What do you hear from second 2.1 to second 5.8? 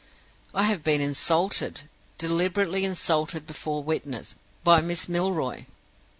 deliberately insulted before witnesses by Miss Milroy.